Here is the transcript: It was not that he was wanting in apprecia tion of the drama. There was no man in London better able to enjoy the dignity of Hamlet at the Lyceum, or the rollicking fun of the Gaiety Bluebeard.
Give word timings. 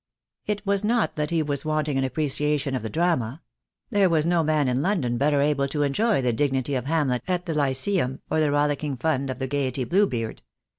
It 0.47 0.65
was 0.65 0.83
not 0.83 1.15
that 1.15 1.29
he 1.29 1.43
was 1.43 1.63
wanting 1.63 1.95
in 1.95 2.03
apprecia 2.03 2.59
tion 2.59 2.73
of 2.73 2.81
the 2.81 2.89
drama. 2.89 3.43
There 3.91 4.09
was 4.09 4.25
no 4.25 4.41
man 4.41 4.67
in 4.67 4.81
London 4.81 5.19
better 5.19 5.41
able 5.41 5.67
to 5.67 5.83
enjoy 5.83 6.23
the 6.23 6.33
dignity 6.33 6.73
of 6.73 6.85
Hamlet 6.85 7.21
at 7.27 7.45
the 7.45 7.53
Lyceum, 7.53 8.19
or 8.27 8.39
the 8.39 8.49
rollicking 8.49 8.97
fun 8.97 9.29
of 9.29 9.37
the 9.37 9.45
Gaiety 9.45 9.83
Bluebeard. 9.83 10.41